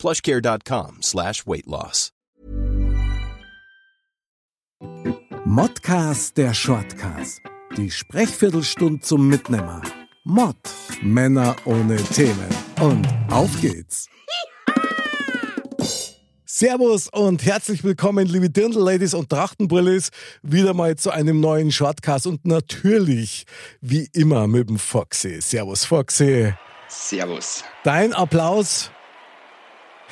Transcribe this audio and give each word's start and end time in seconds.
plushcare.com 0.00 1.02
slash 1.02 1.46
weight 1.46 1.66
loss. 1.66 2.10
Modcast 5.44 6.36
der 6.36 6.54
Shortcast. 6.54 7.40
Die 7.76 7.90
Sprechviertelstunde 7.90 9.00
zum 9.00 9.28
Mitnehmer. 9.28 9.82
Mod. 10.24 10.56
Männer 11.02 11.56
ohne 11.64 11.96
Themen. 11.96 12.48
Und 12.80 13.06
auf 13.30 13.50
geht's. 13.60 14.06
Servus 16.44 17.08
und 17.08 17.44
herzlich 17.44 17.84
willkommen, 17.84 18.26
liebe 18.26 18.50
Dirndl-Ladies 18.50 19.14
und 19.14 19.30
Trachtenbrillis, 19.30 20.10
wieder 20.42 20.74
mal 20.74 20.96
zu 20.96 21.10
einem 21.10 21.40
neuen 21.40 21.72
Shortcast 21.72 22.26
und 22.26 22.44
natürlich, 22.44 23.44
wie 23.80 24.08
immer, 24.12 24.46
mit 24.46 24.68
dem 24.68 24.78
Foxy. 24.78 25.40
Servus, 25.40 25.84
Foxy. 25.84 26.52
Servus. 26.88 27.64
Dein 27.82 28.12
Applaus. 28.12 28.90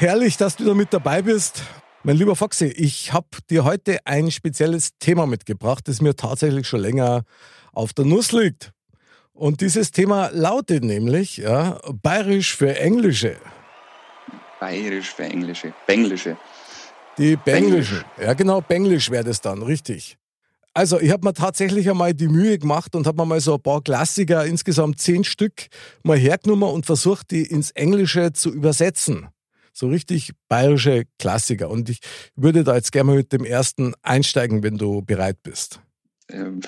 Herrlich, 0.01 0.37
dass 0.37 0.55
du 0.55 0.65
da 0.65 0.75
mit 0.75 0.93
dabei 0.95 1.23
bist. 1.23 1.65
Mein 2.05 2.17
lieber 2.17 2.37
Foxy, 2.37 2.67
ich 2.67 3.13
habe 3.13 3.27
dir 3.51 3.65
heute 3.65 3.99
ein 4.05 4.31
spezielles 4.31 4.91
Thema 5.01 5.27
mitgebracht, 5.27 5.89
das 5.89 6.01
mir 6.01 6.15
tatsächlich 6.15 6.69
schon 6.69 6.83
länger 6.83 7.25
auf 7.73 7.93
der 7.95 8.05
Nuss 8.05 8.31
liegt. 8.31 8.71
Und 9.33 9.61
dieses 9.61 9.91
Thema 9.91 10.31
lautet 10.33 10.85
nämlich 10.85 11.39
ja, 11.39 11.81
Bayerisch 12.01 12.55
für 12.55 12.79
Englische. 12.79 13.39
Bayerisch 14.61 15.13
für 15.13 15.25
Englische. 15.25 15.75
Benglische. 15.89 16.37
Die 17.19 17.35
Benglische. 17.35 18.05
Ja, 18.23 18.35
genau, 18.35 18.61
Benglisch 18.61 19.11
wäre 19.11 19.25
das 19.25 19.41
dann, 19.41 19.65
richtig. 19.65 20.17
Also, 20.75 21.01
ich 21.01 21.11
habe 21.11 21.27
mir 21.27 21.35
tatsächlich 21.35 21.91
einmal 21.91 22.15
die 22.15 22.29
Mühe 22.29 22.57
gemacht 22.57 22.95
und 22.95 23.09
habe 23.09 23.21
mir 23.21 23.27
mal 23.27 23.41
so 23.41 23.55
ein 23.55 23.63
paar 23.63 23.83
Klassiker, 23.83 24.47
insgesamt 24.47 25.01
zehn 25.01 25.25
Stück, 25.25 25.67
mal 26.05 26.17
hergenommen 26.17 26.71
und 26.71 26.87
versucht, 26.87 27.33
die 27.33 27.43
ins 27.43 27.73
Englische 27.73 28.33
zu 28.33 28.55
übersetzen. 28.55 29.27
So 29.73 29.89
richtig 29.89 30.33
bayerische 30.49 31.05
Klassiker. 31.19 31.71
Und 31.71 31.89
ich 31.89 32.01
würde 32.37 32.65
da 32.65 32.75
jetzt 32.75 32.93
gerne 32.93 33.11
mal 33.11 33.17
mit 33.17 33.33
dem 33.33 33.45
ersten 33.45 33.95
einsteigen, 34.03 34.63
wenn 34.63 34.79
du 34.79 35.03
bereit 35.03 35.43
bist. 35.43 35.81
Ähm, 36.29 36.61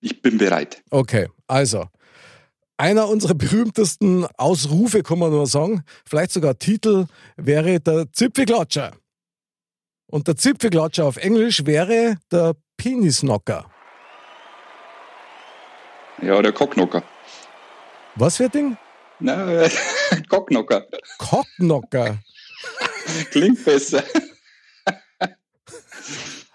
ich 0.00 0.20
bin 0.20 0.38
bereit. 0.38 0.82
Okay, 0.90 1.28
also. 1.46 1.86
Einer 2.76 3.08
unserer 3.08 3.34
berühmtesten 3.34 4.26
Ausrufe, 4.36 5.04
kann 5.04 5.20
man 5.20 5.30
nur 5.30 5.46
sagen, 5.46 5.84
vielleicht 6.04 6.32
sogar 6.32 6.58
Titel, 6.58 7.06
wäre 7.36 7.78
der 7.78 8.12
Zipfelklatscher. 8.12 8.92
Und 10.06 10.26
der 10.26 10.36
Zipfelklatscher 10.36 11.04
auf 11.04 11.16
Englisch 11.16 11.64
wäre 11.66 12.16
der 12.30 12.54
Penisnocker. 12.76 13.70
Ja, 16.20 16.40
der 16.42 16.52
Cocknocker. 16.52 17.02
Was 18.16 18.36
für 18.36 18.44
ein 18.44 18.50
Ding? 18.50 18.76
Na, 19.24 19.66
Cocknocker. 20.28 20.86
Cocknocker. 21.18 22.18
Klingt 23.30 23.64
besser. 23.64 24.04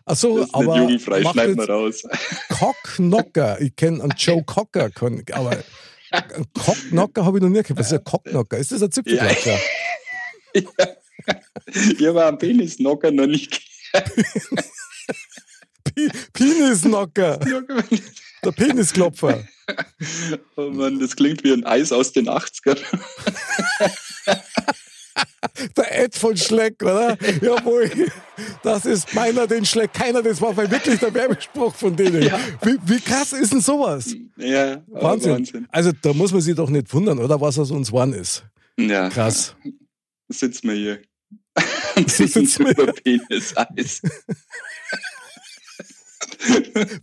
Achso, 0.06 0.46
aber. 0.54 0.78
jugendfrei, 0.78 1.22
macht 1.22 1.36
wir 1.36 1.50
jetzt 1.50 1.68
raus. 1.70 2.04
Cocknocker. 2.50 3.60
Ich 3.62 3.76
kenne 3.76 4.04
einen 4.04 4.14
Joe 4.16 4.44
Cocker, 4.44 4.90
aber 5.32 5.50
einen 6.12 6.54
Cocknocker 6.54 7.26
habe 7.26 7.38
ich 7.40 7.42
noch 7.44 7.50
nie 7.50 7.62
gehört. 7.64 7.80
Was 7.80 7.88
ist 7.88 7.94
ein 8.00 8.04
Cocknocker? 8.04 8.58
Ist 8.58 8.72
das 8.72 8.84
ein 8.84 8.92
Zipfelklatscher? 8.92 9.60
Ich 10.54 12.08
habe 12.08 12.26
einen 12.26 12.38
Penisnocker 12.38 13.12
noch 13.12 13.26
nicht 13.28 13.62
Pi- 15.84 16.12
Penisnocker. 16.34 17.38
gehört. 17.40 17.68
Der 18.46 18.52
Penisklopfer. 18.52 19.44
Oh 20.56 20.70
Mann, 20.70 21.00
das 21.00 21.16
klingt 21.16 21.44
wie 21.44 21.52
ein 21.52 21.66
Eis 21.66 21.92
aus 21.92 22.12
den 22.12 22.30
80ern. 22.30 22.80
Der 25.76 26.04
Ed 26.04 26.16
von 26.16 26.38
Schleck, 26.38 26.82
oder? 26.82 27.18
Jawohl. 27.42 27.90
Das 28.64 28.86
ist 28.86 29.14
meiner 29.14 29.48
den 29.48 29.66
Schleck. 29.66 29.94
Keiner, 29.94 30.22
das 30.22 30.40
war 30.42 30.56
wirklich 30.56 31.00
der 31.00 31.14
Werbespruch 31.14 31.76
von 31.76 31.96
denen. 31.96 32.22
Ja. 32.24 32.40
Wie, 32.62 32.78
wie 32.86 33.00
krass 33.00 33.34
ist 33.34 33.52
denn 33.52 33.62
sowas? 33.62 34.16
Ja, 34.38 34.82
Wahnsinn. 34.88 35.32
Wahnsinn. 35.34 35.68
Also 35.72 35.92
da 36.02 36.14
muss 36.14 36.32
man 36.32 36.42
sich 36.42 36.56
doch 36.56 36.70
nicht 36.70 36.94
wundern, 36.94 37.20
oder? 37.20 37.40
Was 37.42 37.60
aus 37.60 37.72
uns 37.72 37.92
one 37.92 38.16
ist. 38.16 38.44
Ja, 38.78 39.10
Krass. 39.10 39.56
sitzen 40.30 40.70
wir 40.70 40.76
hier. 40.76 41.02
Sitzen 42.08 42.66
wir 42.66 42.72
über 42.72 42.94
Penis-Eis. 42.94 44.02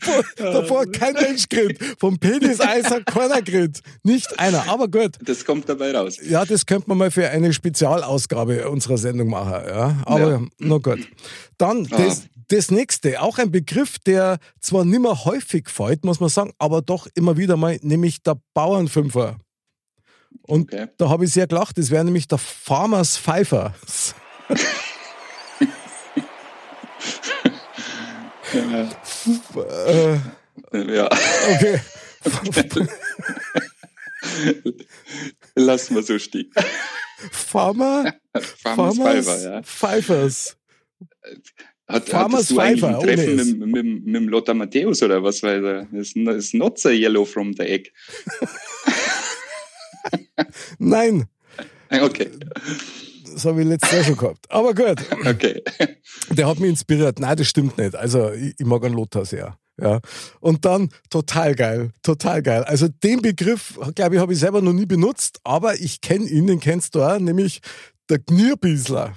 Vor- 0.00 0.24
Davor 0.36 0.86
kein 0.86 1.14
Mensch 1.14 1.48
grillt. 1.48 1.78
Vom 1.98 2.18
Penis-Eis 2.18 2.86
hat 2.90 3.06
keiner 3.06 3.42
grillt. 3.42 3.80
Nicht 4.02 4.38
einer. 4.38 4.68
Aber 4.68 4.88
gut. 4.88 5.12
Das 5.22 5.44
kommt 5.44 5.68
dabei 5.68 5.92
raus. 5.96 6.16
Ja, 6.22 6.44
das 6.44 6.66
könnte 6.66 6.88
man 6.88 6.98
mal 6.98 7.10
für 7.10 7.28
eine 7.28 7.52
Spezialausgabe 7.52 8.68
unserer 8.68 8.98
Sendung 8.98 9.28
machen. 9.30 9.66
Ja? 9.68 9.96
Aber 10.06 10.30
Ja. 10.30 10.40
na 10.58 10.78
gut. 10.78 11.00
Dann 11.58 11.86
Ah. 11.90 11.96
das, 11.98 12.22
das 12.48 12.70
nächste, 12.70 13.20
auch 13.22 13.38
ein 13.38 13.50
Begriff, 13.50 13.98
der 13.98 14.38
zwar 14.60 14.84
nicht 14.84 15.00
mehr 15.00 15.24
häufig 15.24 15.68
fällt, 15.68 16.04
muss 16.04 16.20
man 16.20 16.28
sagen, 16.28 16.52
aber 16.58 16.82
doch 16.82 17.06
immer 17.14 17.36
wieder 17.36 17.56
mal, 17.56 17.78
nämlich 17.82 18.22
der 18.22 18.38
Bauernfünfer. 18.54 19.36
Und 20.42 20.72
Okay. 20.72 20.86
da 20.98 21.08
habe 21.08 21.24
ich 21.24 21.32
sehr 21.32 21.46
gelacht, 21.46 21.78
das 21.78 21.90
wäre 21.90 22.04
nämlich 22.04 22.28
der 22.28 22.38
Farmers 22.38 23.16
Pfeifer. 23.18 23.74
äh, 29.56 30.18
Ja, 30.72 31.06
okay. 31.06 31.80
lassen 35.54 35.94
wir 35.94 36.02
so 36.02 36.18
stehen. 36.18 36.50
Farmer, 37.30 38.14
Farmers 38.34 38.96
Farmers 38.96 38.96
Pfeifer, 38.96 39.42
ja. 39.42 39.62
Pfeifers. 39.62 40.56
Hat, 41.88 42.08
Farmers 42.08 42.34
hattest 42.34 42.50
du 42.50 42.58
eigentlich 42.58 42.80
Pfeifer, 42.80 42.98
ein 42.98 43.04
Treffen 43.04 43.36
mit, 43.36 43.58
mit, 43.58 44.04
mit 44.06 44.14
dem 44.14 44.28
Lothar 44.28 44.54
Matthäus 44.54 45.02
oder 45.02 45.22
was? 45.22 45.42
Weil 45.42 45.64
er 45.64 45.92
ist, 45.92 46.16
ist 46.16 46.54
not 46.54 46.78
so 46.78 46.90
yellow 46.90 47.24
from 47.24 47.52
the 47.54 47.62
egg. 47.62 47.92
Nein, 50.78 51.28
Okay, 51.90 52.30
das 53.36 53.44
habe 53.44 53.60
ich 53.62 53.68
letztes 53.68 53.92
Jahr 53.92 54.04
schon 54.04 54.16
gehabt. 54.16 54.50
Aber 54.50 54.74
gut. 54.74 54.98
okay. 55.26 55.62
Der 56.30 56.48
hat 56.48 56.58
mich 56.58 56.70
inspiriert. 56.70 57.18
Nein, 57.18 57.36
das 57.36 57.46
stimmt 57.46 57.76
nicht. 57.78 57.94
Also, 57.94 58.32
ich, 58.32 58.54
ich 58.58 58.66
mag 58.66 58.82
einen 58.84 58.94
Lothar 58.94 59.24
sehr. 59.26 59.56
Ja. 59.78 60.00
Und 60.40 60.64
dann 60.64 60.88
total 61.10 61.54
geil, 61.54 61.90
total 62.02 62.42
geil. 62.42 62.64
Also 62.64 62.88
den 62.88 63.20
Begriff, 63.20 63.78
glaube 63.94 64.14
ich, 64.14 64.20
habe 64.22 64.32
ich 64.32 64.38
selber 64.38 64.62
noch 64.62 64.72
nie 64.72 64.86
benutzt, 64.86 65.38
aber 65.44 65.74
ich 65.78 66.00
kenne 66.00 66.24
ihn, 66.24 66.46
den 66.46 66.60
kennst 66.60 66.94
du 66.94 67.02
auch, 67.02 67.18
nämlich 67.18 67.60
der 68.08 68.18
Gnierbiesler. 68.20 69.12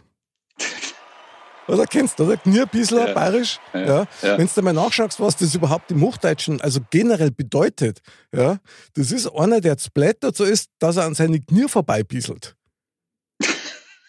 Oder 1.70 1.86
kennst 1.86 2.20
du, 2.20 2.26
oder? 2.26 2.36
Gnierbiesler, 2.38 3.10
Ja. 3.10 3.14
bayerisch. 3.14 3.60
Ja. 3.74 3.80
Ja, 3.80 4.08
ja. 4.24 4.38
Wenn 4.38 4.50
du 4.54 4.62
mal 4.64 4.74
nachschaust, 4.74 5.20
was 5.20 5.38
das 5.38 5.54
überhaupt 5.54 5.92
im 5.92 6.02
Hochdeutschen, 6.02 6.60
also 6.60 6.80
generell 6.90 7.32
bedeutet, 7.32 8.00
ja, 8.36 8.58
das 8.96 9.12
ist 9.12 9.28
einer, 9.28 9.62
der 9.62 9.78
splattert 9.80 10.36
so 10.36 10.44
ist, 10.44 10.70
dass 10.80 10.98
er 10.98 11.06
an 11.06 11.14
seine 11.14 11.40
Knier 11.40 11.70
vorbeibieselt. 11.70 12.56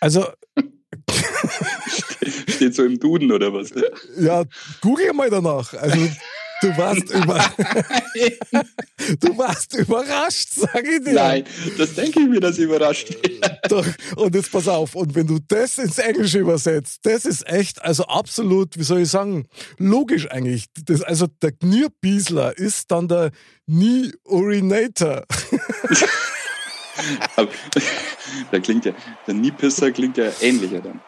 Also, 0.00 0.26
Steht 2.48 2.74
so 2.74 2.84
im 2.84 2.98
Duden 2.98 3.32
oder 3.32 3.52
was? 3.52 3.70
Ja, 4.18 4.44
google 4.80 5.12
mal 5.12 5.30
danach. 5.30 5.72
Also, 5.74 6.08
du 6.62 6.76
warst 6.76 7.10
über 7.14 7.38
Du 9.20 9.38
warst 9.38 9.74
überrascht, 9.74 10.50
sag 10.54 10.84
ich 10.84 11.04
dir. 11.04 11.14
Nein, 11.14 11.44
das 11.78 11.94
denke 11.94 12.20
ich 12.20 12.28
mir, 12.28 12.40
das 12.40 12.58
überrascht. 12.58 13.16
Doch. 13.68 13.86
Und 14.16 14.34
jetzt 14.34 14.52
pass 14.52 14.68
auf, 14.68 14.94
und 14.94 15.14
wenn 15.14 15.26
du 15.26 15.38
das 15.48 15.78
ins 15.78 15.98
Englische 15.98 16.38
übersetzt, 16.38 17.00
das 17.02 17.24
ist 17.24 17.46
echt, 17.48 17.82
also 17.82 18.04
absolut, 18.04 18.78
wie 18.78 18.82
soll 18.82 19.00
ich 19.00 19.08
sagen, 19.08 19.46
logisch 19.78 20.30
eigentlich. 20.30 20.66
Das, 20.84 21.02
also 21.02 21.26
der 21.40 21.52
Knirbiesler 21.52 22.56
ist 22.56 22.90
dann 22.90 23.08
der 23.08 23.30
Knee-Urinator. 23.66 25.24
Aber 27.36 27.48
der 28.52 28.60
klingt 28.60 28.84
ja, 28.84 28.92
der 29.26 29.34
Niepisser 29.34 29.90
klingt 29.92 30.16
ja 30.16 30.30
ähnlicher 30.40 30.80
dann. 30.80 31.00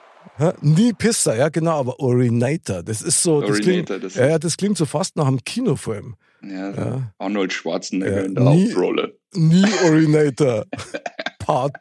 Knee-Pisser, 0.60 1.36
ja 1.36 1.48
genau, 1.50 1.78
aber 1.80 2.00
Urinator, 2.00 2.82
das 2.82 3.02
ist 3.02 3.22
so, 3.22 3.42
das 3.42 3.60
klingt, 3.60 3.90
das- 3.90 4.14
ja, 4.14 4.38
das 4.38 4.56
klingt 4.56 4.76
so 4.78 4.86
fast 4.86 5.14
nach 5.16 5.26
einem 5.26 5.44
Kinofilm. 5.44 6.16
Ja, 6.42 6.70
Ja. 6.70 7.12
Arnold 7.18 7.52
Schwarzenegger 7.52 8.16
Ja, 8.18 8.22
in 8.22 8.34
der 8.34 8.44
nie- 8.44 8.68
Hauptrolle. 8.72 9.18
Knee-Urinator, 9.32 10.64
Part 11.38 11.76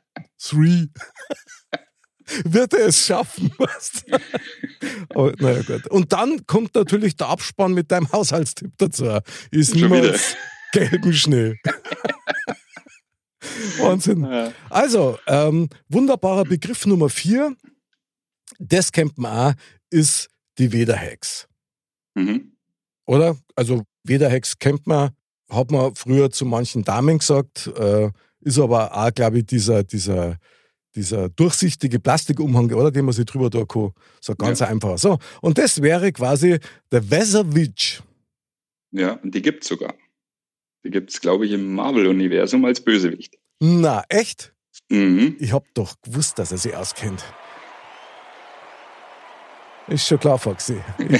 3. 0.49 0.87
Wird 2.45 2.73
er 2.73 2.87
es 2.87 3.05
schaffen? 3.05 3.51
Was? 3.57 4.03
Oh, 5.15 5.31
naja, 5.39 5.61
gut. 5.63 5.87
Und 5.87 6.13
dann 6.13 6.45
kommt 6.45 6.75
natürlich 6.75 7.15
der 7.17 7.27
Abspann 7.27 7.73
mit 7.73 7.91
deinem 7.91 8.09
Haushaltstipp 8.11 8.71
dazu. 8.77 9.19
Ist 9.51 9.75
niemals 9.75 10.35
gelben 10.71 11.13
Schnee. 11.13 11.55
Wahnsinn. 13.79 14.23
Ja. 14.23 14.51
Also, 14.69 15.17
ähm, 15.27 15.69
wunderbarer 15.89 16.43
Begriff 16.43 16.85
Nummer 16.85 17.09
vier, 17.09 17.55
das 18.59 18.91
kennt 18.91 19.17
man 19.17 19.53
auch, 19.53 19.57
ist 19.89 20.29
die 20.57 20.71
Wederhex. 20.71 21.47
Mhm. 22.15 22.53
Oder? 23.05 23.37
Also, 23.55 23.83
Wederhex 24.03 24.57
kennt 24.59 24.87
man, 24.87 25.11
hat 25.49 25.71
man 25.71 25.95
früher 25.95 26.29
zu 26.31 26.45
manchen 26.45 26.83
Damen 26.83 27.19
gesagt, 27.19 27.67
äh, 27.77 28.09
ist 28.41 28.59
aber 28.59 28.95
auch, 28.95 29.13
glaube 29.13 29.39
ich, 29.39 29.45
dieser, 29.45 29.83
dieser, 29.83 30.37
dieser 30.95 31.29
durchsichtige 31.29 31.99
Plastikumhang, 31.99 32.71
oder? 32.71 32.91
Den 32.91 33.05
man 33.05 33.13
sich 33.13 33.25
drüber 33.25 33.49
da 33.49 33.63
kann. 33.65 33.91
So 34.19 34.35
ganz 34.35 34.59
Ja. 34.59 34.67
einfach. 34.67 34.97
So. 34.97 35.19
Und 35.41 35.57
das 35.57 35.81
wäre 35.81 36.11
quasi 36.11 36.57
der 36.91 37.09
Weserwitch. 37.09 38.01
ja, 38.91 39.13
und 39.13 39.33
die 39.33 39.41
gibt's 39.41 39.67
sogar. 39.67 39.93
Die 40.83 40.89
gibt's, 40.89 41.21
glaube 41.21 41.45
ich, 41.45 41.51
im 41.51 41.73
Marvel-Universum 41.75 42.65
als 42.65 42.81
Bösewicht. 42.81 43.35
Na, 43.59 44.03
echt? 44.09 44.53
Mhm. 44.89 45.35
Ich 45.39 45.53
hab 45.53 45.63
doch 45.73 45.95
gewusst, 46.01 46.39
dass 46.39 46.51
er 46.51 46.57
sich 46.57 46.75
auskennt. 46.75 47.23
Ist 49.87 50.07
schon 50.07 50.19
klar, 50.19 50.39
Foxy. 50.39 50.77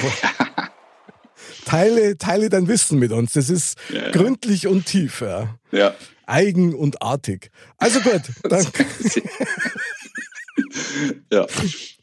Teile, 1.66 2.18
teile 2.18 2.50
dein 2.50 2.68
Wissen 2.68 3.00
mit 3.00 3.12
uns. 3.12 3.34
Das 3.34 3.50
ist 3.50 3.78
Ja, 3.90 4.06
ja. 4.06 4.12
gründlich 4.12 4.68
und 4.68 4.86
tief, 4.86 5.22
ja. 5.22 5.56
ja. 5.72 5.94
eigen 6.26 6.74
und 6.74 7.02
artig. 7.02 7.52
Also 7.78 8.00
gut, 8.00 8.22
dann 8.44 8.66
ja. 11.32 11.46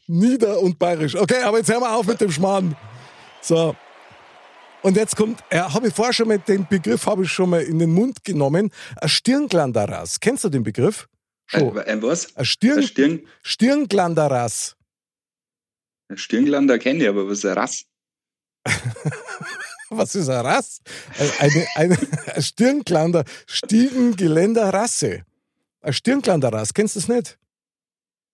nieder 0.07 0.59
und 0.61 0.79
bayerisch. 0.79 1.15
Okay, 1.15 1.41
aber 1.43 1.57
jetzt 1.57 1.69
hören 1.69 1.81
wir 1.81 1.95
auf 1.95 2.07
mit 2.07 2.21
dem 2.21 2.31
Schmarrn. 2.31 2.75
So. 3.41 3.75
Und 4.81 4.95
jetzt 4.95 5.15
kommt, 5.15 5.43
ja, 5.51 5.73
habe 5.73 5.89
ich 5.89 5.93
vorher 5.93 6.13
schon 6.13 6.27
mal 6.29 6.39
den 6.39 6.65
Begriff 6.67 7.05
habe 7.05 7.23
ich 7.23 7.31
schon 7.31 7.49
mal 7.49 7.61
in 7.61 7.79
den 7.79 7.91
Mund 7.91 8.23
genommen. 8.23 8.71
Ein 8.95 9.09
Stirnglanderas. 9.09 10.19
Kennst 10.19 10.43
du 10.43 10.49
den 10.49 10.63
Begriff? 10.63 11.07
Schon. 11.47 11.77
Ein, 11.77 11.85
ein 11.85 12.01
was? 12.01 12.27
Ein 12.35 12.39
Ein 12.41 12.45
Stirn, 12.45 12.83
Stirn, 12.83 13.27
Stirnglanderas. 13.41 14.75
ein 16.07 16.17
Stirnglander 16.17 16.79
kenne 16.79 17.03
ich, 17.03 17.09
aber 17.09 17.27
was 17.27 17.39
ist 17.39 17.45
ein 17.45 17.53
Rass? 17.57 17.85
Was 19.91 20.13
ist 20.13 20.29
ein 20.29 20.45
Rass? 20.45 20.81
Eine, 21.39 21.67
eine, 21.73 21.97
ein 22.35 22.43
Stirnglander, 22.43 23.23
Stiegengeländerrasse. 23.47 25.23
Ein 25.81 25.93
Stirnglanderrass, 25.93 26.75
kennst 26.75 26.95
du 26.95 26.99
das 26.99 27.07
nicht? 27.09 27.39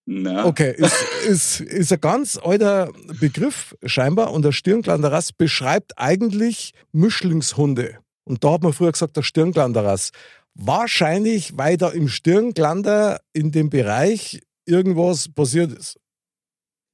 Na, 0.06 0.46
Okay, 0.46 0.74
ist, 0.78 1.04
ist, 1.28 1.62
ist 1.62 1.92
ein 1.92 2.00
ganz 2.00 2.38
alter 2.38 2.92
Begriff 3.20 3.76
scheinbar 3.84 4.32
und 4.32 4.46
der 4.46 4.52
Stirnglanderrass 4.52 5.34
beschreibt 5.34 5.98
eigentlich 5.98 6.74
Mischlingshunde. 6.92 7.98
Und 8.24 8.44
da 8.44 8.54
hat 8.54 8.64
man 8.64 8.74
früher 8.74 8.92
gesagt, 8.92 9.18
der 9.18 9.24
Stirnglanderrass. 9.24 10.12
Wahrscheinlich, 10.54 11.58
weil 11.58 11.78
da 11.78 11.90
im 11.90 12.08
Stirnglander 12.08 13.20
in 13.34 13.52
dem 13.52 13.70
Bereich 13.70 14.42
irgendwas 14.66 15.28
passiert 15.28 15.72
ist. 15.72 16.00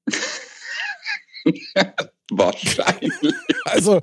wahrscheinlich. 2.31 3.13
Also, 3.63 4.01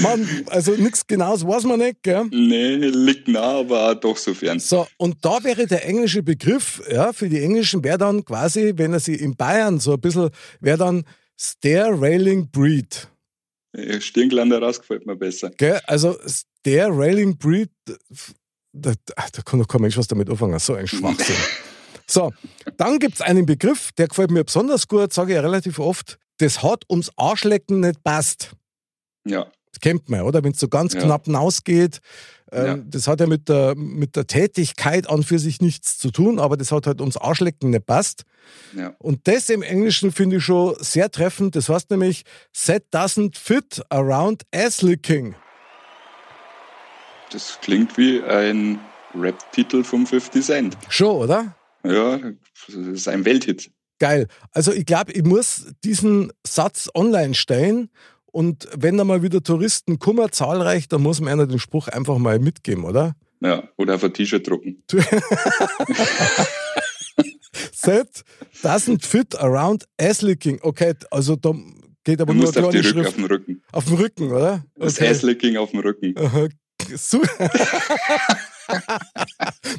man, 0.00 0.28
also 0.48 0.72
nichts 0.72 1.06
Genaues 1.06 1.44
weiß 1.44 1.64
man 1.64 1.80
nicht, 1.80 2.02
gell? 2.02 2.26
nee, 2.30 2.76
liegt 2.76 3.26
nah, 3.26 3.60
aber 3.60 3.94
doch 3.94 4.16
so 4.16 4.34
fern. 4.34 4.60
So, 4.60 4.86
und 4.98 5.24
da 5.24 5.42
wäre 5.42 5.66
der 5.66 5.86
englische 5.86 6.22
Begriff, 6.22 6.82
ja, 6.90 7.12
für 7.14 7.28
die 7.28 7.42
Englischen 7.42 7.82
wäre 7.82 7.96
dann 7.96 8.24
quasi, 8.24 8.74
wenn 8.76 8.92
er 8.92 9.00
sie 9.00 9.14
in 9.14 9.34
Bayern 9.34 9.80
so 9.80 9.94
ein 9.94 10.00
bisschen, 10.00 10.28
wäre 10.60 10.76
dann 10.76 11.04
Stair 11.40 11.88
Railing 11.90 12.50
Breed. 12.50 13.08
Äh, 13.72 14.00
Stirnglander 14.00 14.60
raus 14.60 14.78
gefällt 14.78 15.06
mir 15.06 15.16
besser. 15.16 15.50
Gell? 15.56 15.80
Also 15.86 16.16
Stair 16.26 16.88
Railing 16.90 17.36
Breed, 17.38 17.70
da, 18.72 18.92
da 19.06 19.42
kann 19.42 19.58
doch 19.58 19.68
kein 19.68 19.80
Mensch 19.80 19.96
was 19.96 20.06
damit 20.06 20.28
anfangen, 20.28 20.58
so 20.58 20.74
ein 20.74 20.86
Schwachsinn. 20.86 21.36
so, 22.06 22.30
dann 22.76 22.98
gibt 22.98 23.14
es 23.14 23.20
einen 23.22 23.46
Begriff, 23.46 23.90
der 23.92 24.08
gefällt 24.08 24.30
mir 24.30 24.44
besonders 24.44 24.86
gut, 24.86 25.12
sage 25.12 25.32
ich 25.32 25.36
ja 25.36 25.40
relativ 25.40 25.78
oft, 25.78 26.18
das 26.38 26.62
hat 26.62 26.84
ums 26.90 27.10
Arschlecken 27.16 27.80
nicht 27.80 28.02
passt. 28.02 28.52
Ja, 29.24 29.46
Das 29.70 29.80
kennt 29.80 30.08
man, 30.08 30.22
oder? 30.22 30.42
Wenn 30.42 30.52
es 30.52 30.60
so 30.60 30.68
ganz 30.68 30.94
Ja. 30.94 31.00
knapp 31.02 31.26
hinausgeht. 31.26 32.00
Ähm, 32.50 32.66
Ja. 32.66 32.76
Das 32.86 33.06
hat 33.06 33.20
ja 33.20 33.26
mit 33.26 33.48
der, 33.50 33.74
mit 33.76 34.16
der 34.16 34.26
Tätigkeit 34.26 35.08
an 35.10 35.22
für 35.22 35.38
sich 35.38 35.60
nichts 35.60 35.98
zu 35.98 36.10
tun, 36.10 36.38
aber 36.38 36.56
das 36.56 36.72
hat 36.72 36.86
halt 36.86 37.00
ums 37.02 37.18
Arschlecken 37.18 37.70
nicht 37.70 37.84
passt. 37.84 38.22
ja. 38.74 38.94
Und 38.98 39.28
das 39.28 39.50
im 39.50 39.60
Englischen 39.62 40.10
finde 40.10 40.36
ich 40.38 40.44
schon 40.44 40.74
sehr 40.80 41.10
treffend. 41.10 41.54
Das 41.54 41.68
heißt 41.68 41.90
nämlich, 41.90 42.22
set 42.52 42.86
doesn't 42.94 43.36
fit 43.36 43.82
around 43.90 44.44
ass 44.54 44.80
licking. 44.80 45.34
Das 47.30 47.58
klingt 47.60 47.96
wie 47.98 48.22
ein 48.22 48.80
Rap-Titel 49.14 49.84
vom 49.84 50.06
50 50.06 50.42
Cent. 50.44 50.78
Schon, 50.88 51.16
oder? 51.16 51.54
Ja, 51.84 52.18
das 52.18 52.74
ist 52.74 53.08
ein 53.08 53.24
Welthit. 53.26 53.70
Geil. 53.98 54.28
Also 54.52 54.72
ich 54.72 54.86
glaube, 54.86 55.12
ich 55.12 55.24
muss 55.24 55.66
diesen 55.84 56.32
Satz 56.46 56.88
online 56.94 57.34
stellen 57.34 57.90
und 58.26 58.68
wenn 58.76 58.96
da 58.96 59.04
mal 59.04 59.22
wieder 59.22 59.42
Touristen 59.42 59.98
kommen, 59.98 60.30
zahlreich, 60.30 60.88
dann 60.88 61.02
muss 61.02 61.20
man 61.20 61.32
einer 61.32 61.46
den 61.46 61.58
Spruch 61.58 61.88
einfach 61.88 62.18
mal 62.18 62.38
mitgeben, 62.38 62.84
oder? 62.84 63.16
Ja, 63.40 63.68
oder 63.76 63.96
auf 63.96 64.04
ein 64.04 64.12
T-Shirt 64.12 64.46
drucken. 64.46 64.82
Set 67.72 68.22
doesn't 68.62 69.04
fit 69.04 69.36
around 69.38 69.84
ass 69.98 70.22
licking. 70.22 70.58
Okay, 70.62 70.94
also 71.10 71.36
da 71.36 71.52
geht 72.04 72.20
aber 72.20 72.32
Du 72.32 72.38
nur 72.38 72.46
musst 72.46 72.58
auf, 72.58 72.70
die 72.70 72.80
kleine 72.80 72.96
Rück, 72.96 73.06
auf 73.06 73.14
den 73.14 73.24
Rücken. 73.24 73.62
Auf 73.72 73.84
dem 73.86 73.94
Rücken, 73.94 74.32
oder? 74.32 74.64
Das 74.76 75.00
Asslicking 75.00 75.56
auf 75.56 75.70
dem 75.70 75.80
Rücken. 75.80 76.14
Aha. 76.18 76.48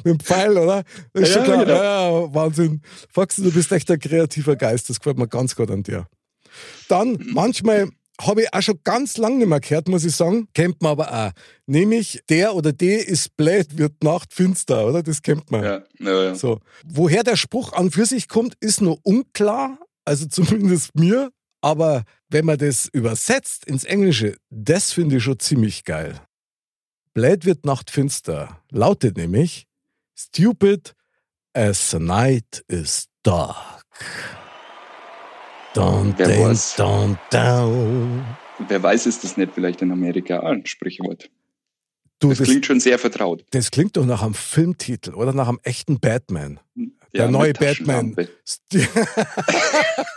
Mit 0.04 0.14
dem 0.14 0.20
Pfeil, 0.20 0.56
oder? 0.56 0.84
Das 1.12 1.22
ist 1.22 1.28
Ja, 1.28 1.34
schon 1.34 1.44
klar. 1.44 1.64
genau. 1.64 2.26
Ja, 2.26 2.34
Wahnsinn. 2.34 2.82
Foxy, 3.12 3.42
du 3.42 3.50
bist 3.52 3.70
echt 3.72 3.90
ein 3.90 3.98
kreativer 3.98 4.56
Geist. 4.56 4.88
Das 4.90 4.98
gefällt 4.98 5.18
mir 5.18 5.28
ganz 5.28 5.54
gut 5.56 5.70
an 5.70 5.82
dir. 5.82 6.06
Dann, 6.88 7.18
manchmal 7.32 7.88
habe 8.20 8.42
ich 8.42 8.52
auch 8.52 8.60
schon 8.60 8.78
ganz 8.84 9.16
lange 9.16 9.38
nicht 9.38 9.48
mehr 9.48 9.60
gehört, 9.60 9.88
muss 9.88 10.04
ich 10.04 10.14
sagen. 10.14 10.48
Kennt 10.52 10.82
man 10.82 10.92
aber 10.92 11.12
auch. 11.12 11.30
Nämlich, 11.66 12.20
der 12.28 12.54
oder 12.54 12.72
die 12.72 12.90
ist 12.92 13.36
blöd, 13.36 13.78
wird 13.78 14.02
Nacht 14.04 14.34
finster, 14.34 14.86
oder? 14.86 15.02
Das 15.02 15.22
kennt 15.22 15.50
man. 15.50 15.64
Ja, 15.64 15.82
ja, 15.98 16.22
ja. 16.24 16.34
So. 16.34 16.60
Woher 16.84 17.22
der 17.22 17.36
Spruch 17.36 17.72
an 17.72 17.90
für 17.90 18.04
sich 18.04 18.28
kommt, 18.28 18.54
ist 18.60 18.80
nur 18.82 18.98
unklar. 19.04 19.78
Also 20.04 20.26
zumindest 20.30 20.94
mir. 20.96 21.30
Aber 21.62 22.04
wenn 22.28 22.46
man 22.46 22.58
das 22.58 22.88
übersetzt 22.92 23.66
ins 23.66 23.84
Englische, 23.84 24.36
das 24.50 24.92
finde 24.92 25.16
ich 25.16 25.24
schon 25.24 25.38
ziemlich 25.38 25.84
geil. 25.84 26.20
Blöd 27.12 27.44
wird 27.44 27.64
Nacht 27.66 27.90
finster 27.90 28.60
lautet 28.70 29.16
nämlich 29.16 29.66
Stupid 30.22 30.92
as 31.54 31.90
the 31.92 31.98
night 31.98 32.62
is 32.68 33.06
dark. 33.22 33.84
Down, 35.74 36.12
Wer 36.18 36.28
down, 36.28 36.50
weiß. 36.50 36.76
down, 36.76 37.18
down. 37.30 38.24
Wer 38.68 38.82
weiß, 38.82 39.06
ist 39.06 39.24
das 39.24 39.38
nicht 39.38 39.52
vielleicht 39.54 39.80
in 39.80 39.90
Amerika 39.90 40.40
ein 40.40 40.66
Sprichwort? 40.66 41.30
Du, 42.18 42.28
Das 42.28 42.38
das, 42.38 42.48
klingt 42.48 42.66
schon 42.66 42.80
sehr 42.80 42.98
vertraut. 42.98 43.46
das 43.52 43.70
klingt 43.70 43.96
doch 43.96 44.04
nach 44.04 44.22
einem 44.22 44.34
Filmtitel 44.34 45.14
oder 45.14 45.32
nach 45.32 45.48
einem 45.48 45.60
echten 45.62 45.98
Batman. 46.00 46.60
Der 46.76 46.90
Ja, 47.24 47.30
neue 47.30 47.48
mit 47.48 47.58
Batman. 47.60 48.14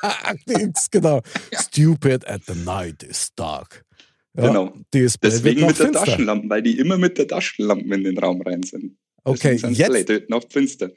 Akte 0.01 0.53
X, 0.63 0.91
genau. 0.91 1.21
Stupid 1.53 2.27
at 2.27 2.41
the 2.45 2.55
night 2.55 3.03
is 3.03 3.29
dark. 3.35 3.85
Ja, 4.35 4.47
Genau. 4.47 4.73
Deswegen 4.93 5.65
mit 5.65 5.79
der. 5.79 5.93
Taschenlampe, 5.93 6.49
weil 6.49 6.61
die 6.61 6.77
immer 6.77 6.97
mit 6.97 7.17
der 7.17 7.27
Taschenlampe 7.29 7.85
in 7.95 8.03
den 8.03 8.17
Raum 8.17 8.41
rein 8.41 8.63
sind. 8.63 8.97
Okay, 9.23 9.55
jetzt, 9.55 10.29
Nacht 10.29 10.51
finster. 10.51 10.91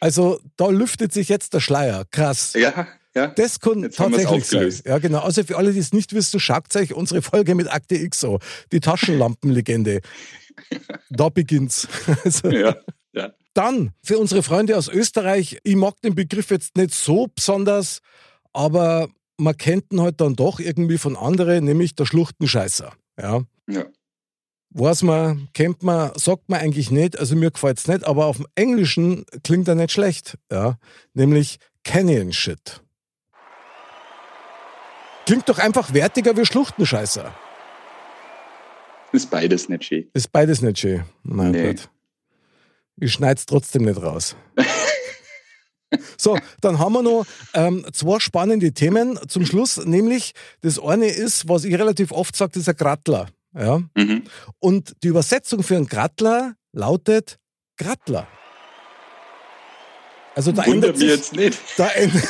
also 0.00 0.40
da 0.56 0.68
lüftet 0.68 1.12
sich 1.12 1.28
jetzt 1.28 1.54
der 1.54 1.60
Schleier. 1.60 2.04
Krass. 2.10 2.52
Ja, 2.54 2.88
ja. 3.14 3.28
Das 3.28 3.58
kann 3.58 3.82
Jetzt 3.82 3.96
tatsächlich 3.96 4.44
sein. 4.44 4.72
Ja, 4.84 4.98
genau. 4.98 5.20
Also 5.20 5.42
für 5.42 5.56
alle, 5.56 5.72
die 5.72 5.80
es 5.80 5.92
nicht 5.92 6.14
wissen, 6.14 6.38
schaut 6.38 6.74
euch 6.76 6.94
unsere 6.94 7.22
Folge 7.22 7.54
mit 7.54 7.72
Akte 7.72 7.96
X 7.96 8.24
an. 8.24 8.38
Die 8.72 8.80
Taschenlampenlegende. 8.80 10.00
da 11.10 11.28
beginnt's. 11.28 11.88
Also, 12.24 12.50
ja, 12.50 12.76
ja. 13.12 13.32
Dann, 13.54 13.92
für 14.02 14.18
unsere 14.18 14.42
Freunde 14.42 14.76
aus 14.76 14.88
Österreich, 14.88 15.58
ich 15.64 15.74
mag 15.74 16.00
den 16.02 16.14
Begriff 16.14 16.50
jetzt 16.50 16.76
nicht 16.76 16.94
so 16.94 17.26
besonders, 17.34 18.00
aber 18.52 19.08
man 19.38 19.56
kennt 19.56 19.92
ihn 19.92 20.00
halt 20.00 20.20
dann 20.20 20.36
doch 20.36 20.60
irgendwie 20.60 20.98
von 20.98 21.16
anderen, 21.16 21.64
nämlich 21.64 21.94
der 21.94 22.06
Schluchtenscheißer. 22.06 22.92
Ja. 23.18 23.42
ja. 23.68 23.86
Weiß 24.72 25.02
man, 25.02 25.48
kennt 25.52 25.82
man, 25.82 26.12
sagt 26.16 26.48
man 26.48 26.60
eigentlich 26.60 26.90
nicht, 26.92 27.18
also 27.18 27.34
mir 27.34 27.50
gefällt 27.50 27.78
es 27.78 27.88
nicht, 27.88 28.04
aber 28.04 28.26
auf 28.26 28.36
dem 28.36 28.46
Englischen 28.54 29.24
klingt 29.42 29.66
er 29.66 29.74
nicht 29.74 29.90
schlecht. 29.90 30.38
Ja. 30.50 30.78
Nämlich 31.12 31.58
Canyon 31.82 32.32
Shit. 32.32 32.80
Klingt 35.26 35.48
doch 35.48 35.58
einfach 35.58 35.92
wertiger 35.92 36.36
wie 36.36 36.46
Schluchtenscheißer. 36.46 37.34
Ist 39.12 39.28
beides 39.30 39.68
nicht 39.68 39.84
schön. 39.84 40.08
Ist 40.12 40.30
beides 40.30 40.62
nicht 40.62 40.78
schön. 40.78 41.02
Nein, 41.24 41.50
Nee. 41.50 41.66
gut. 41.68 41.88
Ich 42.96 43.12
schneid's 43.12 43.46
trotzdem 43.46 43.82
nicht 43.84 44.00
raus. 44.00 44.36
So, 46.16 46.38
dann 46.60 46.78
haben 46.78 46.92
wir 46.92 47.02
noch 47.02 47.26
ähm, 47.54 47.84
zwei 47.92 48.20
spannende 48.20 48.72
Themen 48.72 49.18
zum 49.28 49.44
Schluss, 49.44 49.78
nämlich 49.78 50.32
das 50.60 50.78
eine 50.78 51.06
ist, 51.06 51.48
was 51.48 51.64
ich 51.64 51.74
relativ 51.76 52.12
oft 52.12 52.36
sage, 52.36 52.60
ist 52.60 52.68
ein 52.68 52.76
Grattler. 52.76 53.26
Ja? 53.54 53.82
Mhm. 53.96 54.24
Und 54.58 54.96
die 55.02 55.08
Übersetzung 55.08 55.62
für 55.62 55.76
einen 55.76 55.86
Grattler 55.86 56.54
lautet 56.72 57.38
Grattler. 57.76 58.26
Also 60.34 60.52
da 60.52 60.62
ändert, 60.62 60.94
Wundert 60.94 60.98
sich, 60.98 61.08
jetzt 61.08 61.32
nicht. 61.34 61.58
da, 61.76 61.88
ändert, 61.88 62.22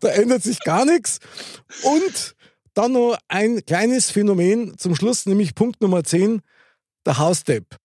da 0.00 0.08
ändert 0.08 0.42
sich 0.42 0.60
gar 0.60 0.84
nichts. 0.84 1.20
Und 1.82 2.34
dann 2.74 2.92
noch 2.92 3.18
ein 3.28 3.64
kleines 3.66 4.10
Phänomen 4.10 4.78
zum 4.78 4.94
Schluss, 4.94 5.26
nämlich 5.26 5.54
Punkt 5.54 5.80
Nummer 5.80 6.04
10, 6.04 6.40
der 7.04 7.18
Hausdepp, 7.18 7.76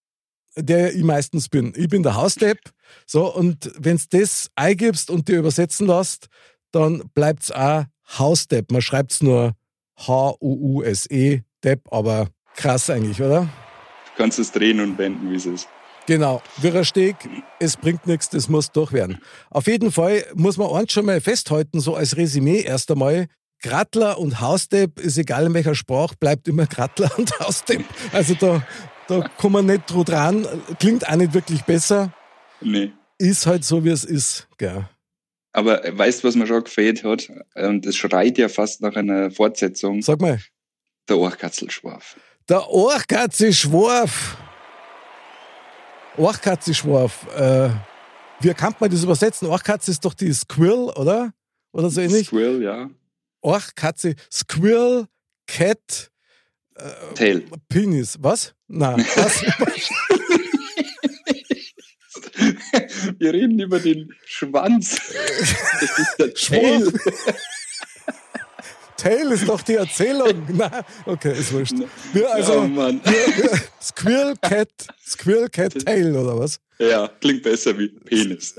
der 0.55 0.93
ich 0.93 1.03
meistens 1.03 1.49
bin. 1.49 1.73
Ich 1.75 1.87
bin 1.87 2.03
der 2.03 2.15
Hausdepp. 2.15 2.59
So, 3.05 3.33
und 3.33 3.71
wenn 3.77 3.97
du 3.97 4.19
das 4.19 4.49
eingibst 4.55 5.09
und 5.09 5.27
dir 5.27 5.39
übersetzen 5.39 5.87
lässt, 5.87 6.27
dann 6.71 7.09
bleibt 7.13 7.43
es 7.43 7.51
auch 7.51 7.85
Hausdepp. 8.17 8.71
Man 8.71 8.81
schreibt 8.81 9.11
es 9.11 9.21
nur 9.21 9.53
H-U-U-S-E, 9.99 11.41
Depp, 11.63 11.81
aber 11.91 12.27
krass 12.55 12.89
eigentlich, 12.89 13.21
oder? 13.21 13.41
Du 13.41 14.21
kannst 14.21 14.39
es 14.39 14.51
drehen 14.51 14.79
und 14.79 14.97
wenden, 14.97 15.31
wie 15.31 15.35
es 15.35 15.45
ist. 15.45 15.67
Genau, 16.05 16.41
Wirrer 16.57 16.83
Steg, 16.83 17.15
es 17.59 17.77
bringt 17.77 18.05
nichts, 18.07 18.29
das 18.29 18.49
muss 18.49 18.71
durch 18.71 18.91
werden. 18.91 19.19
Auf 19.49 19.67
jeden 19.67 19.91
Fall 19.91 20.25
muss 20.35 20.57
man 20.57 20.69
eins 20.71 20.91
schon 20.91 21.05
mal 21.05 21.21
festhalten, 21.21 21.79
so 21.79 21.95
als 21.95 22.17
Resümee 22.17 22.59
erst 22.61 22.91
einmal, 22.91 23.27
Grattler 23.61 24.19
und 24.19 24.41
Hausdepp, 24.41 24.99
ist 24.99 25.17
egal 25.17 25.45
in 25.45 25.53
welcher 25.53 25.75
Sprache, 25.75 26.15
bleibt 26.19 26.49
immer 26.49 26.65
Grattler 26.65 27.09
und 27.17 27.39
Hausdepp. 27.39 27.85
Also 28.11 28.33
da, 28.35 28.61
da 29.07 29.29
kommt 29.37 29.53
man 29.53 29.65
nicht 29.65 29.83
dran, 29.87 30.45
klingt 30.79 31.07
auch 31.07 31.15
nicht 31.15 31.33
wirklich 31.33 31.61
besser, 31.63 32.11
Nee. 32.59 32.91
ist 33.17 33.47
halt 33.47 33.63
so, 33.63 33.85
wie 33.85 33.89
es 33.89 34.03
ist. 34.03 34.49
Gell. 34.57 34.89
Aber 35.53 35.85
äh, 35.85 35.97
weißt 35.97 36.23
du, 36.23 36.27
was 36.27 36.35
mir 36.35 36.47
schon 36.47 36.63
gefällt 36.63 37.03
hat? 37.03 37.29
Und 37.55 37.85
es 37.85 37.95
schreit 37.95 38.37
ja 38.37 38.49
fast 38.49 38.81
nach 38.81 38.95
einer 38.95 39.31
Fortsetzung. 39.31 40.01
Sag 40.01 40.19
mal, 40.19 40.39
Der 41.07 41.17
Orchkatzelschwarf. 41.17 42.17
der 42.49 42.67
Orchkatze-Schwarf. 42.69 44.37
Orchkatze-Schwarf. 46.17 47.27
Äh, 47.35 47.69
wie 48.41 48.53
kann 48.53 48.75
man 48.79 48.89
das 48.89 49.03
übersetzen? 49.03 49.47
Orchkatze 49.47 49.91
ist 49.91 50.03
doch 50.03 50.13
die 50.13 50.33
Squirrel, 50.33 50.89
oder? 50.95 51.33
Oder 51.71 51.89
so 51.89 52.01
ähnlich? 52.01 52.27
Squirrel, 52.27 52.61
ja. 52.61 52.89
Orchkatze, 53.41 54.15
Squirrel, 54.31 55.07
Cat, 55.47 56.09
Tail. 57.15 57.43
Penis. 57.69 58.17
Was? 58.21 58.53
Nein, 58.67 59.05
was? 59.15 59.43
Wir 63.19 63.33
reden 63.33 63.59
über 63.59 63.79
den 63.79 64.13
Schwanz. 64.25 64.99
Das 65.79 65.99
ist 65.99 66.17
der. 66.17 66.33
Tail. 66.33 66.93
Tail 68.97 69.31
ist 69.31 69.49
doch 69.49 69.61
die 69.61 69.75
Erzählung. 69.75 70.45
Nein, 70.47 70.83
okay, 71.05 71.33
ist 71.37 71.51
wurscht. 71.51 71.73
Wir, 72.13 72.33
also, 72.33 72.59
oh 72.59 72.67
Mann. 72.67 73.01
wir, 73.03 73.11
wir, 73.11 73.61
Squirrel 73.81 74.35
Cat, 74.41 74.69
Squirrel 75.05 75.49
Cat 75.49 75.73
Tail, 75.85 76.15
oder 76.15 76.39
was? 76.39 76.59
Ja, 76.79 77.09
klingt 77.19 77.43
besser 77.43 77.77
wie 77.77 77.89
Penis. 77.89 78.55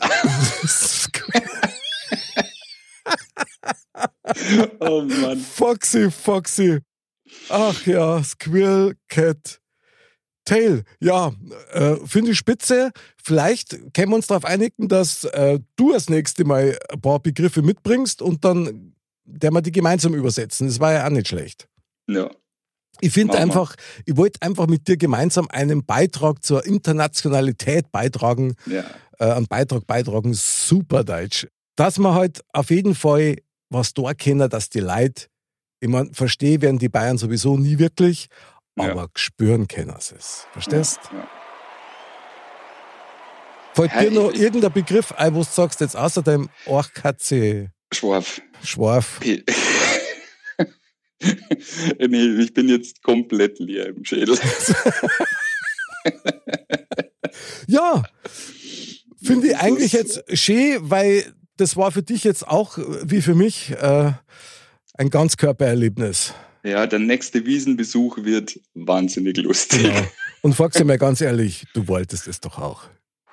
Oh 4.80 5.02
Mann. 5.02 5.38
Foxy, 5.38 6.10
Foxy. 6.10 6.80
Ach 7.48 7.86
ja, 7.86 8.22
Squirrel 8.22 8.96
Cat 9.08 9.60
Tail. 10.44 10.82
Ja, 11.00 11.32
äh, 11.72 11.96
finde 12.06 12.32
ich 12.32 12.38
spitze. 12.38 12.90
Vielleicht 13.22 13.70
können 13.94 14.10
wir 14.10 14.16
uns 14.16 14.26
darauf 14.26 14.44
einigen, 14.44 14.88
dass 14.88 15.24
äh, 15.24 15.58
du 15.76 15.92
das 15.92 16.08
nächste 16.10 16.44
Mal 16.44 16.78
ein 16.92 17.00
paar 17.00 17.20
Begriffe 17.20 17.62
mitbringst 17.62 18.20
und 18.22 18.44
dann 18.44 18.94
der 19.24 19.50
wir 19.50 19.62
die 19.62 19.72
gemeinsam 19.72 20.14
übersetzen. 20.14 20.66
Das 20.66 20.80
war 20.80 20.92
ja 20.92 21.06
auch 21.06 21.10
nicht 21.10 21.28
schlecht. 21.28 21.68
Ja. 22.06 22.30
Ich 23.00 23.12
finde 23.12 23.38
einfach, 23.38 23.74
ich 24.04 24.16
wollte 24.16 24.40
einfach 24.42 24.66
mit 24.66 24.86
dir 24.86 24.96
gemeinsam 24.96 25.48
einen 25.50 25.84
Beitrag 25.84 26.44
zur 26.44 26.64
Internationalität 26.64 27.90
beitragen, 27.90 28.54
Ja. 28.66 28.84
äh, 29.18 29.32
einen 29.32 29.46
Beitrag 29.46 29.86
beitragen, 29.86 30.32
super 30.34 31.02
Deutsch. 31.02 31.46
Dass 31.76 31.98
man 31.98 32.14
halt 32.14 32.44
auf 32.52 32.70
jeden 32.70 32.94
Fall 32.94 33.36
was 33.68 33.94
da 33.94 34.14
kennen, 34.14 34.48
dass 34.48 34.70
die 34.70 34.80
Leute, 34.80 35.26
ich 35.80 35.88
mein, 35.88 36.14
verstehe, 36.14 36.60
werden 36.62 36.78
die 36.78 36.88
Bayern 36.88 37.18
sowieso 37.18 37.56
nie 37.56 37.78
wirklich, 37.78 38.28
Ja. 38.76 38.90
aber 38.90 39.08
spüren 39.14 39.68
können 39.68 39.94
sie 40.00 40.16
es. 40.16 40.46
Verstehst? 40.52 40.98
Ja. 41.12 41.28
Fällt 43.74 43.92
Ja, 43.92 44.00
dir 44.02 44.10
noch 44.12 44.32
irgendein 44.32 44.72
Begriff 44.72 45.12
ein, 45.12 45.34
wo 45.34 45.38
du 45.40 45.44
sagst, 45.44 45.80
jetzt 45.80 45.96
außer 45.96 46.22
dem 46.22 46.48
Orchkatze, 46.66 47.70
Schwarf. 47.92 48.40
Schwarf? 48.62 49.20
Nee, 51.98 52.26
ich 52.42 52.52
bin 52.52 52.68
jetzt 52.68 53.02
komplett 53.02 53.58
leer 53.58 53.86
im 53.86 54.04
Schädel. 54.04 54.38
Ja, 57.66 58.02
finde 59.22 59.48
ich 59.48 59.56
eigentlich 59.56 59.92
jetzt 59.92 60.22
schön, 60.36 60.78
weil 60.90 61.24
das 61.56 61.76
war 61.76 61.90
für 61.92 62.02
dich 62.02 62.24
jetzt 62.24 62.46
auch, 62.46 62.78
wie 63.02 63.22
für 63.22 63.34
mich, 63.34 63.70
äh, 63.70 64.12
ein 64.94 65.10
Ganzkörpererlebnis. 65.10 66.34
Ja, 66.64 66.86
der 66.86 66.98
nächste 66.98 67.44
Wiesenbesuch 67.44 68.24
wird 68.24 68.58
wahnsinnig 68.72 69.36
lustig. 69.36 69.82
Genau. 69.82 70.06
Und 70.40 70.54
fragst 70.54 70.80
du 70.80 70.84
mir 70.84 70.96
ganz 70.96 71.20
ehrlich, 71.20 71.66
du 71.74 71.86
wolltest 71.86 72.26
es 72.26 72.40
doch 72.40 72.58
auch. 72.58 72.84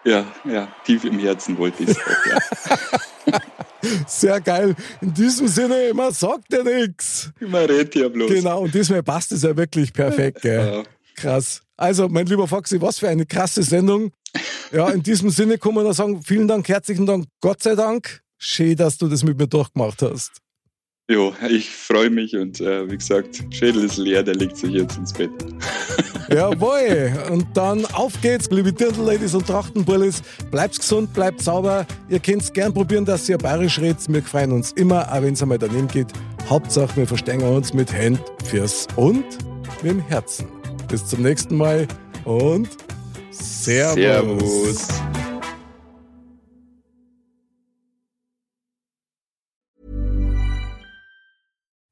Ja, 0.03 0.25
ja, 0.45 0.73
tief 0.85 1.05
im 1.05 1.17
Herzen 1.19 1.57
wollte 1.57 1.83
ich 1.83 1.89
es 1.89 1.97
auch. 1.97 3.27
Ja. 3.27 3.39
Sehr 4.07 4.41
geil. 4.41 4.75
In 5.00 5.13
diesem 5.13 5.47
Sinne, 5.47 5.91
man 5.93 6.11
sagt 6.11 6.51
ja 6.51 6.63
nichts. 6.63 7.31
Man 7.39 7.65
redet 7.65 7.95
ja 7.95 8.09
bloß. 8.09 8.29
Genau, 8.29 8.61
und 8.63 8.73
diesmal 8.73 9.01
passt 9.01 9.31
es 9.31 9.43
ja 9.43 9.55
wirklich 9.55 9.93
perfekt. 9.93 10.41
Gell? 10.41 10.73
Ja. 10.73 10.83
Krass. 11.15 11.61
Also, 11.77 12.09
mein 12.09 12.25
lieber 12.25 12.47
Foxy, 12.47 12.81
was 12.81 13.00
für 13.00 13.09
eine 13.09 13.25
krasse 13.25 13.63
Sendung. 13.63 14.11
Ja, 14.71 14.89
in 14.89 15.03
diesem 15.03 15.29
Sinne 15.29 15.57
kann 15.57 15.73
man 15.73 15.83
nur 15.83 15.93
sagen, 15.93 16.21
vielen 16.21 16.47
Dank, 16.47 16.67
herzlichen 16.67 17.05
Dank, 17.05 17.25
Gott 17.39 17.63
sei 17.63 17.75
Dank. 17.75 18.21
Schön, 18.38 18.75
dass 18.75 18.97
du 18.97 19.07
das 19.07 19.23
mit 19.23 19.38
mir 19.38 19.47
durchgemacht 19.47 20.01
hast. 20.01 20.41
Jo, 21.10 21.34
ich 21.50 21.70
freue 21.70 22.10
mich 22.10 22.36
und 22.38 22.62
äh, 22.62 22.89
wie 22.89 22.98
gesagt, 22.98 23.43
Schädel 23.50 23.84
ist 23.84 23.98
leer, 23.98 24.24
der 24.24 24.36
legt 24.36 24.55
sich 24.55 24.72
jetzt 24.72 24.98
ins 24.98 25.12
Bett. 25.12 25.29
Jawohl. 26.31 27.12
Und 27.29 27.46
dann 27.53 27.86
auf 27.88 28.13
geht's, 28.22 28.50
liebe 28.50 28.72
Dirndl-Ladies 28.72 29.36
und 29.36 29.46
Trachtenbullis. 29.46 30.22
Bleibt 30.50 30.79
gesund, 30.79 31.13
bleibt 31.13 31.41
sauber. 31.41 31.86
Ihr 32.08 32.20
könnt's 32.20 32.53
gern 32.53 32.74
probieren, 32.74 33.03
dass 33.03 33.27
ihr 33.27 33.38
bayerisch 33.38 33.79
redet. 33.79 34.08
Wir 34.08 34.24
freuen 34.24 34.53
uns 34.53 34.72
immer, 34.74 35.12
auch 35.12 35.22
wenn 35.22 35.34
es 35.34 35.41
einmal 35.41 35.58
daneben 35.58 35.89
geht. 35.89 36.08
Hauptsache, 36.50 36.96
wir 36.96 37.08
verstehen 37.08 37.41
uns 37.41 37.74
mit 37.74 37.91
Hand, 37.91 38.22
Fürs 38.46 38.88
und 38.96 39.25
mit 39.84 39.91
dem 39.91 40.00
Herzen. 40.08 40.48
Bis 40.88 41.05
zum 41.05 41.24
nächsten 41.24 41.58
Mal 41.58 41.88
und 42.24 42.70
Servus. 43.31 43.96
Servus. 43.96 44.88